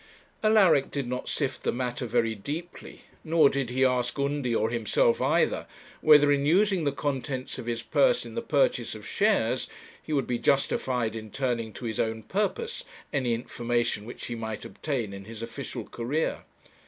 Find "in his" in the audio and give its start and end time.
15.13-15.43